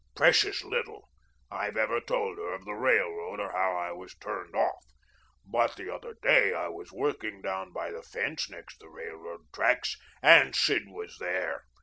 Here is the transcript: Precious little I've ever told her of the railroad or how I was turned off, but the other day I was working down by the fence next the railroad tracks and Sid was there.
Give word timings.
Precious 0.15 0.63
little 0.63 1.11
I've 1.51 1.77
ever 1.77 2.01
told 2.01 2.39
her 2.39 2.55
of 2.55 2.65
the 2.65 2.73
railroad 2.73 3.39
or 3.39 3.51
how 3.51 3.75
I 3.75 3.91
was 3.91 4.15
turned 4.15 4.55
off, 4.55 4.83
but 5.45 5.75
the 5.75 5.93
other 5.93 6.15
day 6.23 6.55
I 6.55 6.69
was 6.69 6.91
working 6.91 7.39
down 7.43 7.71
by 7.71 7.91
the 7.91 8.01
fence 8.01 8.49
next 8.49 8.79
the 8.79 8.89
railroad 8.89 9.53
tracks 9.53 9.95
and 10.23 10.55
Sid 10.55 10.85
was 10.87 11.19
there. 11.19 11.65